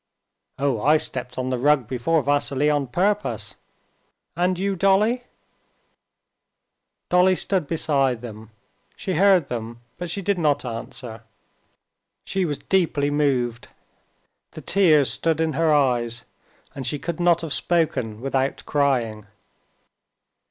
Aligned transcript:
"Oh, 0.57 0.81
I 0.81 0.97
stepped 0.97 1.37
on 1.37 1.51
the 1.51 1.59
rug 1.59 1.87
before 1.87 2.23
Vassily 2.23 2.71
on 2.71 2.87
purpose. 2.87 3.53
And 4.35 4.57
you, 4.57 4.75
Dolly?" 4.75 5.25
Dolly 7.09 7.35
stood 7.35 7.67
beside 7.67 8.21
them; 8.21 8.49
she 8.95 9.13
heard 9.13 9.47
them, 9.47 9.81
but 9.99 10.09
she 10.09 10.23
did 10.23 10.39
not 10.39 10.65
answer. 10.65 11.21
She 12.25 12.45
was 12.45 12.57
deeply 12.57 13.11
moved. 13.11 13.67
The 14.53 14.61
tears 14.61 15.11
stood 15.13 15.39
in 15.39 15.53
her 15.53 15.71
eyes, 15.71 16.23
and 16.73 16.87
she 16.87 16.97
could 16.97 17.19
not 17.19 17.41
have 17.41 17.53
spoken 17.53 18.21
without 18.21 18.65
crying. 18.65 19.27